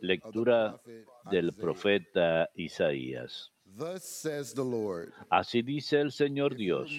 [0.00, 0.80] Lectura
[1.30, 3.52] del profeta Isaías.
[3.76, 5.12] Thus says the Lord.
[5.30, 6.90] Así dice el Señor Dios,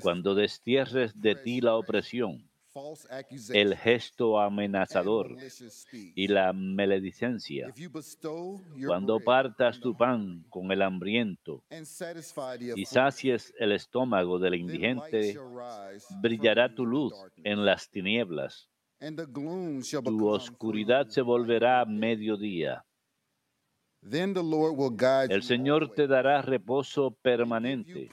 [0.00, 2.48] cuando destierres de ti la opresión,
[3.52, 5.36] el gesto amenazador
[5.92, 7.72] y la maledicencia,
[8.86, 11.62] cuando partas tu pan con el hambriento
[12.76, 15.38] y sacies el estómago del indigente,
[16.22, 17.12] brillará tu luz
[17.44, 18.68] en las tinieblas,
[20.04, 22.84] tu oscuridad se volverá mediodía.
[24.08, 28.10] Then the Lord will guide El Señor te dará reposo and give you permanente.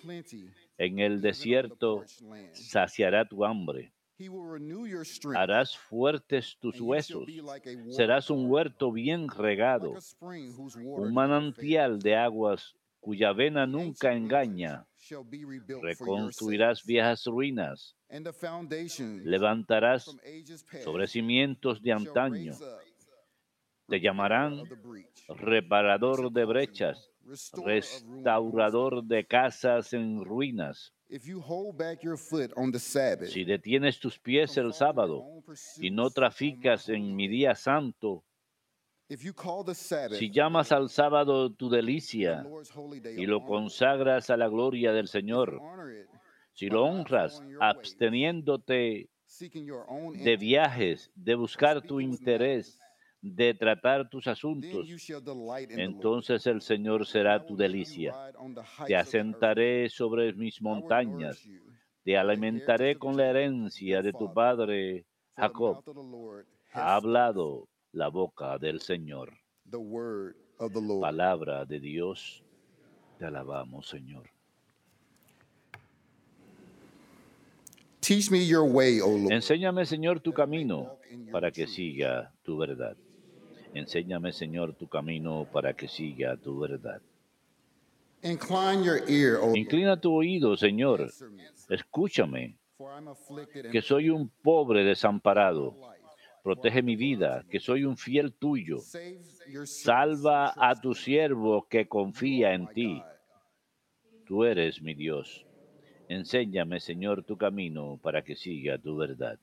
[0.77, 2.03] En el desierto
[2.51, 3.93] saciará tu hambre.
[4.17, 7.25] He will renew your strength, Harás fuertes tus huesos.
[7.25, 14.13] be like a Serás un huerto bien regado, un manantial de aguas cuya vena nunca
[14.13, 14.87] engaña.
[15.81, 17.97] Reconstruirás viejas ruinas.
[19.25, 20.15] Levantarás
[20.85, 22.53] sobre cimientos de antaño.
[23.89, 24.63] Te llamarán
[25.27, 27.11] reparador de brechas,
[27.65, 30.93] restaurador de casas en ruinas.
[33.27, 35.43] Si detienes tus pies el sábado
[35.77, 38.23] y no traficas en mi día santo,
[40.11, 42.45] si llamas al sábado tu delicia
[43.17, 45.61] y lo consagras a la gloria del Señor,
[46.53, 52.79] si lo honras absteniéndote de viajes, de buscar tu interés,
[53.21, 54.87] de tratar tus asuntos,
[55.69, 58.13] entonces el Señor será tu delicia.
[58.85, 61.41] Te asentaré sobre mis montañas,
[62.03, 65.83] te alimentaré con la herencia de tu padre Jacob.
[66.73, 69.31] Ha hablado la boca del Señor.
[69.69, 71.01] The word of the Lord.
[71.01, 72.43] Palabra de Dios,
[73.17, 74.29] te alabamos, Señor.
[78.01, 79.31] Teach me your way, O Lord.
[79.31, 80.97] Enséñame, Señor, tu camino
[81.31, 82.97] para que siga tu verdad.
[83.73, 87.01] Enséñame, Señor, tu camino para que siga tu verdad.
[88.23, 89.57] Incline your ear, O Lord.
[89.57, 91.11] Inclina tu oído, Señor.
[91.69, 92.57] Escúchame,
[93.71, 95.75] que soy un pobre desamparado.
[96.43, 98.79] Protege mi vida, que soy un fiel tuyo.
[99.63, 103.01] Salva a tu siervo que confía en ti.
[104.25, 105.45] Tú eres mi Dios.
[106.07, 109.39] Enséñame, Señor, tu camino para que siga tu verdad.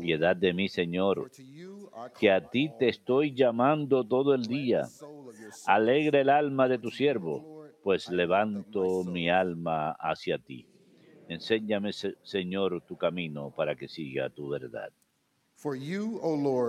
[0.00, 1.30] Piedad de mí, Señor,
[2.18, 4.88] que a ti te estoy llamando todo el día.
[5.66, 10.66] Alegra el alma de tu siervo, pues levanto mi alma hacia ti.
[11.28, 14.92] Enséñame, Se- Señor, tu camino para que siga tu verdad.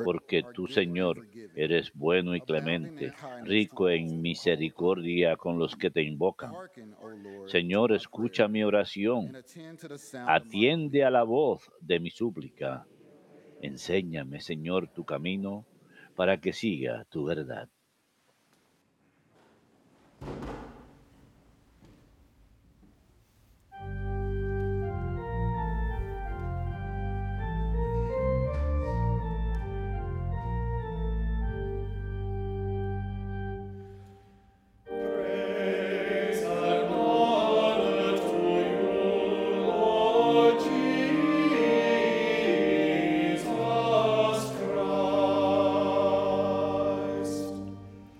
[0.06, 6.54] Porque tú, Señor, eres bueno y clemente, rico en misericordia con los que te invocan.
[7.48, 9.36] Señor, escucha mi oración,
[10.26, 12.88] atiende a la voz de mi súplica.
[13.62, 15.66] Enséñame, Señor, tu camino
[16.16, 17.70] para que siga tu verdad.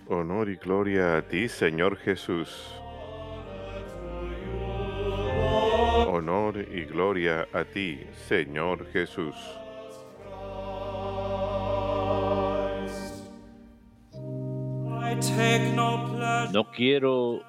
[0.10, 2.50] Honor y gloria a ti, Señor Jesús.
[6.08, 9.36] Honor y gloria a ti, Señor Jesús.
[16.54, 17.42] No quiero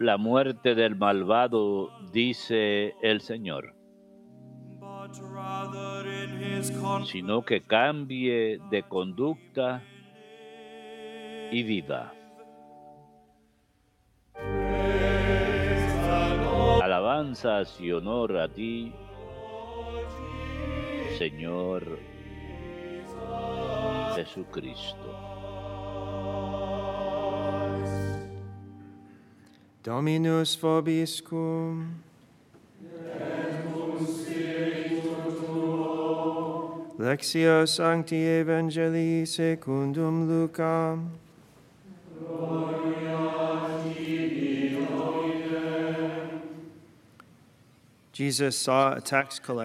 [0.00, 3.76] la muerte del malvado, dice el Señor,
[7.04, 9.84] sino que cambie de conducta
[11.50, 12.12] i vida.
[16.82, 18.92] Alabanzas y honor a ti,
[21.18, 21.98] Señor
[24.16, 25.26] Jesucristo.
[29.82, 32.02] Dominus vobiscum.
[36.98, 41.10] Lectio Sancti Evangelii secundum Lucam.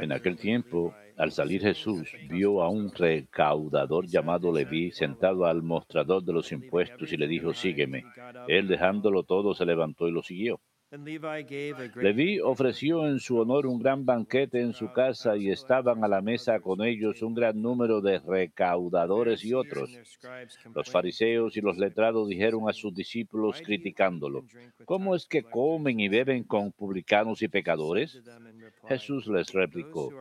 [0.02, 6.22] En aquel tiempo, al salir Jesús, vio a un recaudador llamado Leví sentado al mostrador
[6.24, 8.04] de los impuestos y le dijo, sígueme.
[8.48, 10.60] Él dejándolo todo se levantó y lo siguió.
[11.96, 16.22] Leví ofreció en su honor un gran banquete en su casa y estaban a la
[16.22, 19.90] mesa con ellos un gran número de recaudadores y otros.
[20.76, 24.44] Los fariseos y los letrados dijeron a sus discípulos criticándolo,
[24.84, 28.22] ¿cómo es que comen y beben con publicanos y pecadores?
[28.90, 30.12] Jesús les replicó,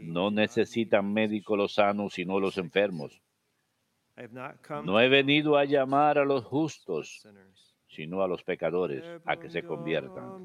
[0.00, 3.20] no necesitan médico los sanos sino los enfermos.
[4.82, 7.28] No he venido a llamar a los justos,
[7.96, 10.36] sino a los pecadores a que se conviertan.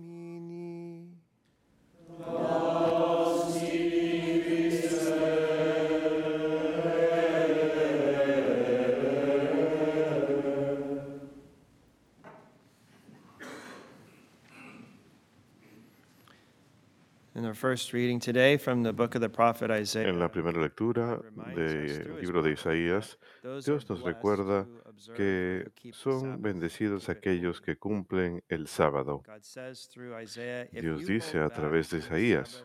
[17.42, 20.62] In our first reading today from the book of the prophet Isaiah, En la primera
[20.62, 21.20] lectura
[21.56, 24.68] del libro de Isaías, Dios nos recuerda
[25.16, 29.24] que son bendecidos aquellos que cumplen el sábado.
[30.72, 32.64] Dios dice a través de Isaías,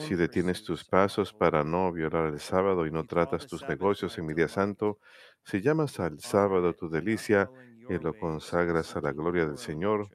[0.00, 4.26] Si detienes tus pasos para no violar el sábado y no tratas tus negocios en
[4.26, 4.98] mi día santo,
[5.42, 7.50] si llamas al sábado tu delicia
[7.88, 10.10] y lo consagras a la gloria del Señor,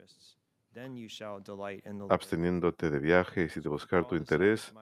[2.10, 4.74] absteniéndote de viajes y de buscar tu interés,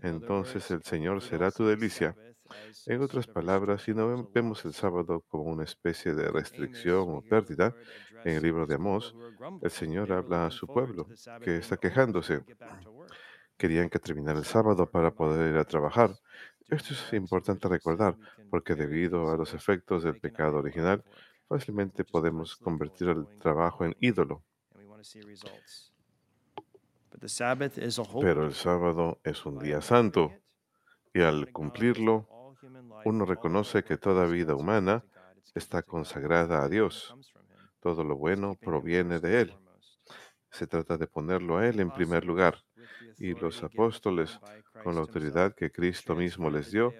[0.00, 2.16] entonces el Señor será tu delicia.
[2.86, 7.74] En otras palabras, si no vemos el sábado como una especie de restricción o pérdida,
[8.24, 9.14] en el libro de Amós,
[9.62, 9.70] el.
[9.70, 11.06] Señor habla a su pueblo,
[11.42, 12.44] que está quejándose.
[13.56, 16.10] Querían que terminara el sábado para poder ir a trabajar.
[16.68, 18.16] Esto es importante recordar,
[18.50, 21.04] porque debido a los efectos del pecado original,
[21.48, 24.42] fácilmente podemos convertir el trabajo en ídolo.
[28.20, 30.32] Pero el sábado es un día santo
[31.14, 32.28] y al cumplirlo,
[33.04, 35.04] uno reconoce que toda vida humana
[35.54, 37.14] está consagrada a Dios.
[37.80, 39.54] Todo lo bueno proviene de Él.
[40.50, 42.64] Se trata de ponerlo a Él en primer lugar.
[43.18, 44.40] Y los apóstoles,
[44.82, 46.92] con la autoridad que Cristo mismo les dio,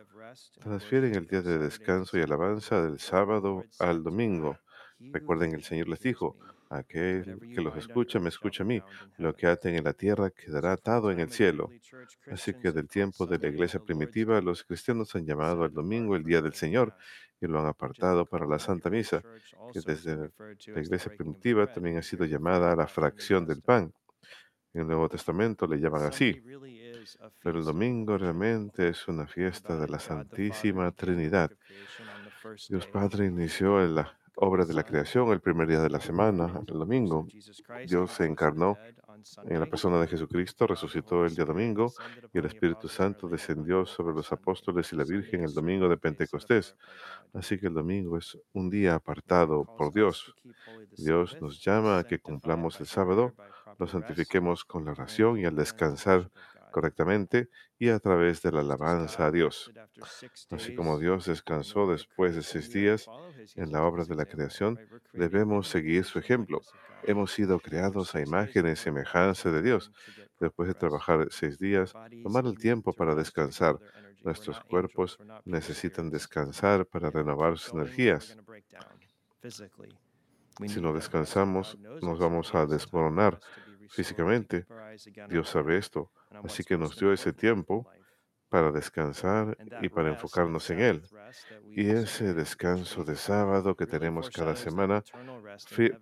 [0.61, 4.59] transfieren el día de descanso y alabanza del sábado al domingo.
[4.99, 6.37] Recuerden, el Señor les dijo.
[6.70, 8.80] Aquel que los escucha, me escucha a mí.
[9.18, 11.70] Lo que aten en la tierra quedará atado en el cielo.
[12.30, 16.24] Así que del tiempo de la iglesia primitiva, los cristianos han llamado al domingo el
[16.24, 16.94] día del Señor
[17.40, 19.22] y lo han apartado para la Santa Misa,
[19.72, 20.30] que desde
[20.72, 23.92] la iglesia primitiva también ha sido llamada la fracción del pan.
[24.72, 26.42] En el Nuevo Testamento le llaman así.
[27.42, 31.50] Pero el domingo realmente es una fiesta de la Santísima Trinidad.
[32.68, 32.86] Dios.
[32.86, 37.27] Padre inició la obra de la creación el primer día de la semana, el domingo.
[37.87, 38.77] Dios se encarnó
[39.44, 41.93] en la persona de Jesucristo, resucitó el día domingo
[42.33, 46.77] y el Espíritu Santo descendió sobre los apóstoles y la Virgen el domingo de Pentecostés.
[47.33, 50.35] Así que el domingo es un día apartado por Dios.
[50.97, 53.33] Dios nos llama a que cumplamos el sábado,
[53.79, 56.31] lo santifiquemos con la oración y al descansar.
[56.76, 59.73] Correctamente y a través de la alabanza a Dios.
[60.50, 63.06] Así como Dios descansó después de seis días
[63.55, 64.78] en la obra de la creación,
[65.14, 66.61] debemos seguir su ejemplo.
[67.05, 69.90] Hemos sido creados a imágenes y semejanza de Dios.
[70.38, 73.78] Después de trabajar seis días, tomar el tiempo para descansar.
[74.23, 78.37] Nuestros cuerpos necesitan descansar para renovar sus energías.
[80.67, 83.40] Si no descansamos, nos vamos a desmoronar
[83.88, 84.67] físicamente.
[85.29, 86.11] Dios sabe esto.
[86.44, 87.87] Así que nos dio ese tiempo
[88.49, 91.02] para descansar y para enfocarnos en Él.
[91.73, 95.02] Y ese descanso de sábado que tenemos cada semana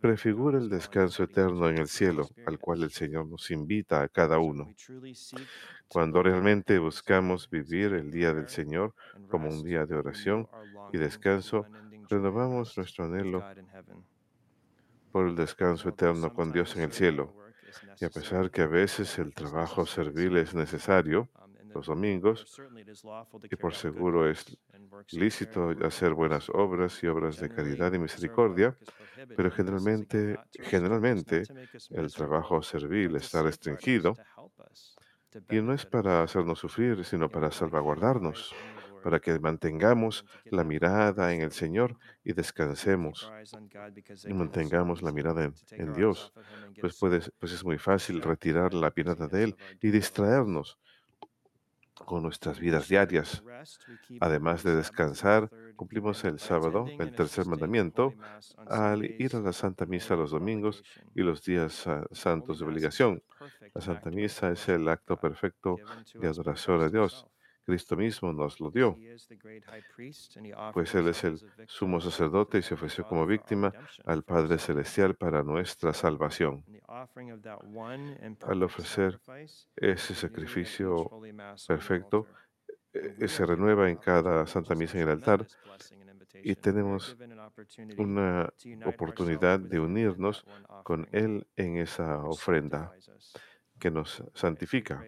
[0.00, 2.90] prefigura el descanso eterno en el cielo, al cual el.
[2.90, 4.72] Señor nos invita a cada uno.
[5.88, 8.94] Cuando realmente buscamos vivir el día del Señor
[9.28, 10.48] como un día de oración
[10.92, 11.66] y descanso,
[12.08, 13.44] renovamos nuestro anhelo
[15.10, 17.43] por el descanso eterno con Dios en el cielo.
[18.00, 21.28] Y a pesar que a veces el is trabajo servil es necesario.
[21.42, 22.46] um, los domingos,
[23.50, 24.56] y por seguro es
[25.10, 28.76] lícito hacer buenas obras y obras de caridad y misericordia,
[29.36, 31.42] pero generalmente, generalmente
[31.90, 34.14] el trabajo servil está restringido
[35.50, 38.54] y no es para hacernos sufrir, sino in para salvaguardarnos,
[39.04, 43.30] para que mantengamos la mirada en el Señor y descansemos
[44.26, 46.32] y mantengamos la mirada en, Dios,
[46.80, 46.98] pues,
[47.38, 50.78] pues es muy fácil retirar la mirada de Él y distraernos
[52.06, 53.44] con nuestras vidas diarias.
[54.20, 58.14] Además de descansar, cumplimos el sábado, el tercer mandamiento,
[58.66, 60.82] al ir a la Santa Misa los domingos
[61.14, 63.22] y los días ah, santos de obligación.
[63.74, 65.76] La Santa Misa es el acto perfecto
[66.14, 67.26] de adoración a Dios.
[67.64, 68.98] Cristo mismo nos lo dio,
[70.72, 73.72] pues Él es el sumo sacerdote y se ofreció como víctima
[74.04, 76.64] al Padre Celestial para nuestra salvación.
[78.46, 79.20] Al ofrecer
[79.76, 81.10] ese sacrificio
[81.66, 82.26] perfecto,
[82.92, 85.46] eh, se renueva en cada Santa Misa en el altar.
[86.42, 87.16] y tenemos
[87.96, 88.52] una
[88.84, 90.44] oportunidad de unirnos
[90.82, 92.92] con Él en esa ofrenda
[93.84, 94.10] que nos
[94.42, 94.98] santifica.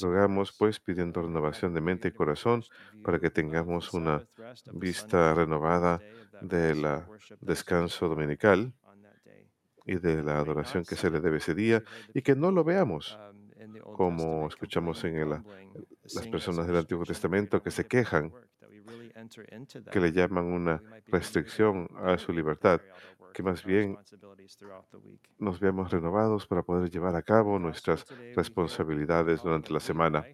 [0.00, 2.64] Rogamos pues pidiendo renovación de mente y corazón
[3.02, 4.24] para que tengamos una
[4.70, 6.02] vista renovada
[6.40, 6.86] del
[7.40, 8.74] descanso dominical
[9.84, 13.20] y de la adoración que se le debe ese día y que no lo veamos
[13.90, 15.42] como escuchamos en el-
[16.12, 18.34] las personas del Antiguo Testamento que se quejan,
[19.90, 22.80] que le llaman una restricción a su libertad,
[23.32, 23.98] que más bien
[25.38, 30.24] nos veamos renovados para poder llevar a cabo nuestras responsabilidades durante la semana.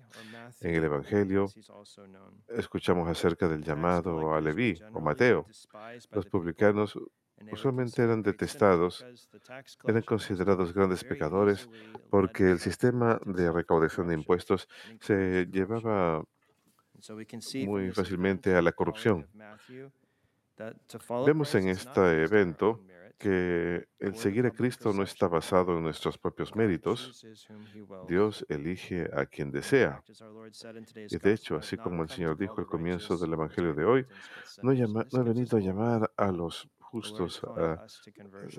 [0.60, 1.46] En el Evangelio
[2.48, 5.46] escuchamos acerca del llamado a Leví o Mateo.
[6.12, 6.96] Los publicanos
[7.50, 9.04] usualmente eran detestados,
[9.84, 11.68] eran considerados grandes pecadores
[12.10, 14.68] porque el sistema de recaudación de impuestos
[15.00, 16.22] se llevaba
[17.66, 19.28] muy fácilmente a la corrupción.
[21.26, 22.84] Vemos en este evento
[23.18, 27.14] que el seguir a Cristo no está basado en nuestros propios méritos.
[28.08, 30.02] Dios elige a quien desea.
[31.08, 34.06] Y de hecho, así como el Señor dijo al comienzo del Evangelio de hoy,
[34.62, 37.84] no, llama- no he venido a llamar a los justos a-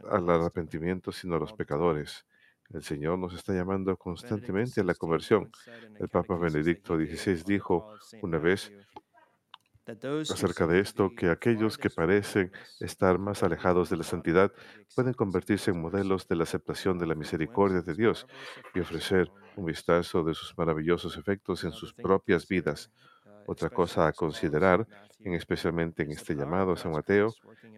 [0.10, 2.26] al arrepentimiento, sino a los pecadores.
[2.74, 5.52] El Señor nos está llamando constantemente a la conversión.
[6.00, 8.72] El Papa Benedicto XVI dijo una vez
[9.86, 14.52] acerca de esto que aquellos que parecen estar más alejados de la santidad
[14.96, 18.26] pueden convertirse en modelos de la aceptación de la misericordia de Dios
[18.74, 22.92] y ofrecer un vistazo de sus maravillosos efectos en sus propias vidas.
[23.46, 24.88] Otra cosa a considerar,
[25.24, 27.34] en especialmente en este llamado a San Mateo,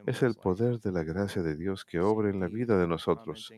[0.05, 3.51] es el poder de la gracia de Dios que obra en la vida de nosotros.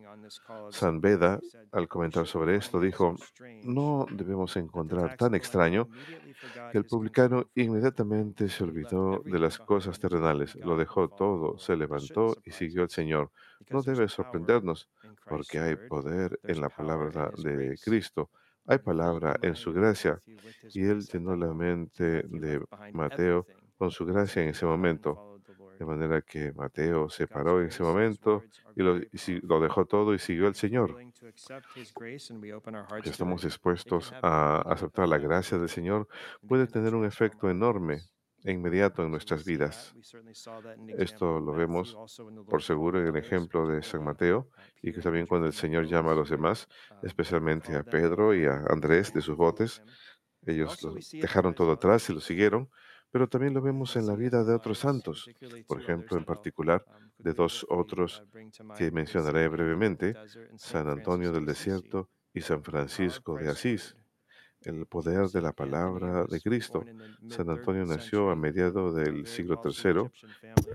[0.69, 1.39] San Beda,
[1.71, 3.15] al comentar sobre esto, dijo,
[3.63, 5.89] no debemos encontrar tan extraño
[6.71, 12.37] que el publicano inmediatamente se olvidó de las cosas terrenales, lo dejó todo, se levantó
[12.45, 13.31] y siguió al Señor.
[13.69, 14.89] No debe sorprendernos,
[15.25, 18.29] porque hay poder en la palabra de Cristo,
[18.67, 20.21] hay palabra en su gracia,
[20.73, 22.61] y él llenó la mente de
[22.93, 23.45] Mateo
[23.77, 25.39] con su gracia en ese momento.
[25.79, 28.43] De manera que Mateo se paró en ese momento
[28.75, 30.97] y lo, dejó todo y siguió al Señor.
[33.03, 36.07] Estamos dispuestos a aceptar la gracia del Señor,
[36.47, 38.01] puede tener un efecto enorme
[38.43, 39.95] inmediato en nuestras vidas.
[40.97, 41.97] Esto lo vemos
[42.49, 44.49] por seguro en el ejemplo de San Mateo
[44.81, 46.67] y que también cuando el Señor llama a los demás,
[47.03, 49.81] especialmente a Pedro y a Andrés de sus botes,
[50.45, 52.69] ellos lo dejaron todo atrás y lo siguieron,
[53.11, 55.29] pero también lo vemos en la vida de otros santos,
[55.67, 56.85] por ejemplo, en particular
[57.17, 58.23] de dos otros
[58.77, 60.15] que mencionaré brevemente,
[60.57, 63.95] San Antonio del Desierto y San Francisco de Asís.
[64.61, 66.83] El poder de la palabra de Cristo.
[67.29, 70.09] San Antonio nació a mediados del siglo III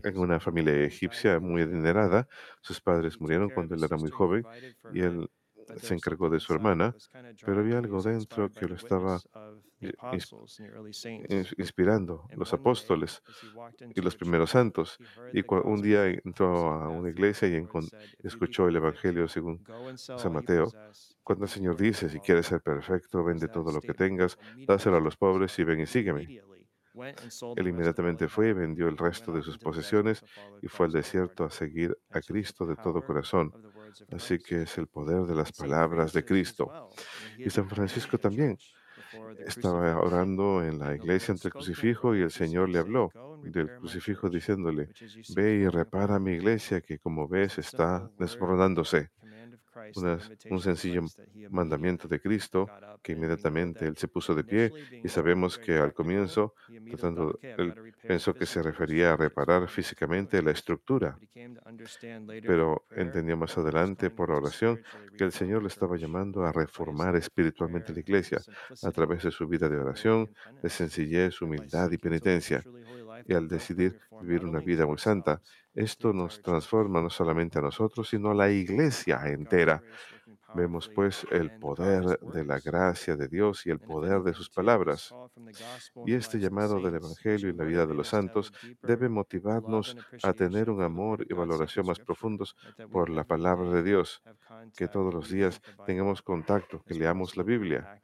[0.05, 2.29] en una familia egipcia muy adinerada.
[2.61, 4.45] Sus padres murieron cuando él era muy joven
[4.93, 5.29] y él
[5.76, 6.97] se encargó de su hermana,
[7.45, 9.23] pero había algo dentro que lo estaba
[11.57, 13.23] inspirando, los apóstoles
[13.95, 15.00] y los primeros santos.
[15.33, 17.67] Y un día entró a una iglesia y
[18.23, 19.62] escuchó el Evangelio según
[20.14, 20.75] San Mateo,
[21.23, 25.00] cuando el Señor dice, si quieres ser perfecto, vende todo lo que tengas, dáselo a
[25.00, 26.29] los pobres y ven y sígueme.
[27.55, 30.25] Él inmediatamente fue y vendió el resto de sus posesiones
[30.61, 33.55] y fue al desierto a seguir a Cristo de todo corazón.
[34.13, 36.91] Así que es el poder de las palabras de Cristo.
[37.39, 38.59] Y San Francisco también.
[39.47, 43.11] Estaba orando en la iglesia ante el crucifijo y el Señor le habló
[43.43, 44.89] del crucifijo diciéndole,
[45.35, 49.11] ve y repara mi iglesia que como ves está desmoronándose.
[50.50, 51.02] Un sencillo
[51.50, 52.69] mandamiento de Cristo
[53.02, 56.55] que inmediatamente él se puso de pie y sabemos que al comienzo,
[56.91, 61.19] tratando, él pensó que se refería a reparar físicamente la estructura,
[62.47, 64.83] pero entendió más adelante por la oración
[65.17, 68.41] que el Señor le estaba llamando a reformar espiritualmente la iglesia
[68.83, 70.31] a través de su vida de oración,
[70.62, 72.62] de sencillez, humildad y penitencia.
[73.26, 75.41] Y al decidir vivir una vida muy santa,
[75.75, 79.83] esto nos transforma no solamente a nosotros, sino a la iglesia entera.
[80.55, 85.14] Vemos pues el poder de la gracia de Dios y el poder de sus palabras.
[86.05, 88.52] Y este llamado del Evangelio y la vida de los santos
[88.83, 92.55] debe motivarnos a tener un amor y valoración más profundos
[92.91, 94.23] por la palabra de Dios,
[94.76, 98.02] que todos los días tengamos contacto, que leamos la Biblia,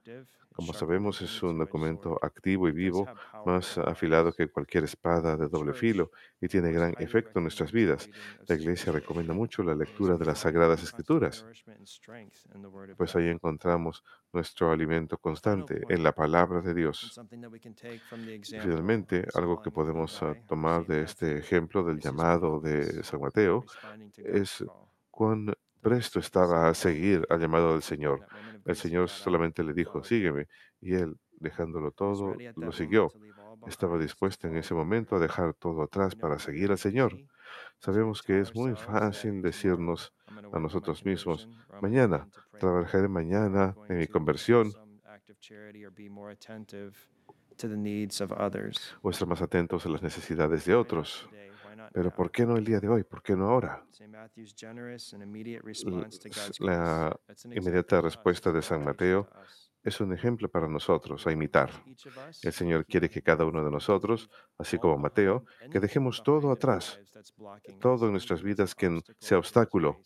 [0.59, 3.07] Como sabemos, es un documento activo y vivo,
[3.47, 6.11] más afilado que cualquier espada de doble filo
[6.41, 8.11] y tiene gran efecto en nuestras vidas.
[8.49, 11.47] La Iglesia recomienda mucho la lectura de las Sagradas Escrituras,
[12.97, 17.21] pues ahí encontramos nuestro alimento constante en la palabra de Dios.
[18.43, 23.65] Finalmente, algo que podemos ah, tomar de este ejemplo del llamado de San Mateo
[24.17, 24.65] es
[25.09, 28.27] cuán presto estaba a seguir al llamado del Señor.
[28.69, 30.47] El Señor solamente le dijo, sígueme,
[30.81, 33.11] y él, dejándolo todo, lo siguió.
[33.67, 37.17] Estaba dispuesto en ese momento a dejar todo atrás para seguir al Señor.
[37.79, 40.13] Sabemos que es muy fácil decirnos
[40.53, 41.49] a nosotros mismos,
[41.81, 42.29] mañana,
[42.61, 44.71] trabajaré mañana en mi conversión,
[49.03, 51.27] o estar más atentos a las necesidades de otros.
[51.93, 53.05] Pero ¿por qué no el día de hoy?
[53.05, 53.85] ¿Por qué no ahora?
[56.61, 59.29] La inmediata respuesta de San Mateo
[59.83, 61.71] es un ejemplo para nosotros a imitar.
[62.43, 64.29] El Señor quiere que cada uno de nosotros,
[64.59, 67.01] así como Mateo, que dejemos todo atrás,
[67.81, 70.01] todo en nuestras vidas que sea obstáculo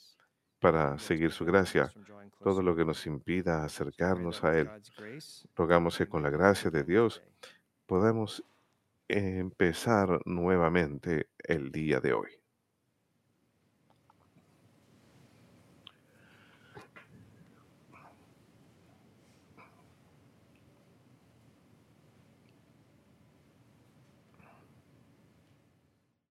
[0.58, 1.92] para seguir su gracia,
[2.38, 4.70] todo lo que nos impida acercarnos a Él.
[5.56, 7.22] Rogamos que con la gracia de Dios
[7.86, 8.44] podamos
[9.08, 12.41] empezar nuevamente el día de hoy.